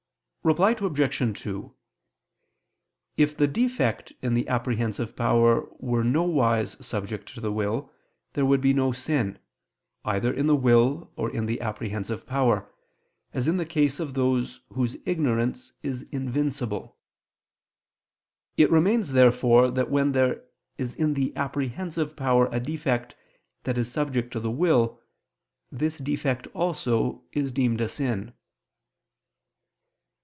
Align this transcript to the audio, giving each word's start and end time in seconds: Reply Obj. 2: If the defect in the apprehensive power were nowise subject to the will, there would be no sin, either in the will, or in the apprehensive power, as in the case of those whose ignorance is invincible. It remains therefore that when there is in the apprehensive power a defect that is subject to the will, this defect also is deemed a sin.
Reply 0.43 0.71
Obj. 0.71 1.39
2: 1.43 1.75
If 3.15 3.37
the 3.37 3.45
defect 3.45 4.13
in 4.23 4.33
the 4.33 4.47
apprehensive 4.49 5.15
power 5.15 5.69
were 5.77 6.03
nowise 6.03 6.83
subject 6.83 7.27
to 7.35 7.39
the 7.39 7.51
will, 7.51 7.93
there 8.33 8.43
would 8.47 8.59
be 8.59 8.73
no 8.73 8.91
sin, 8.91 9.37
either 10.03 10.33
in 10.33 10.47
the 10.47 10.55
will, 10.55 11.11
or 11.15 11.29
in 11.29 11.45
the 11.45 11.61
apprehensive 11.61 12.25
power, 12.25 12.67
as 13.33 13.47
in 13.47 13.57
the 13.57 13.67
case 13.67 13.99
of 13.99 14.15
those 14.15 14.61
whose 14.73 14.97
ignorance 15.05 15.73
is 15.83 16.07
invincible. 16.11 16.97
It 18.57 18.71
remains 18.71 19.11
therefore 19.11 19.69
that 19.69 19.91
when 19.91 20.13
there 20.13 20.43
is 20.79 20.95
in 20.95 21.13
the 21.13 21.35
apprehensive 21.35 22.15
power 22.15 22.47
a 22.51 22.59
defect 22.59 23.15
that 23.65 23.77
is 23.77 23.91
subject 23.91 24.33
to 24.33 24.39
the 24.39 24.49
will, 24.49 24.99
this 25.71 25.99
defect 25.99 26.47
also 26.55 27.21
is 27.31 27.51
deemed 27.51 27.79
a 27.79 27.87
sin. 27.87 28.33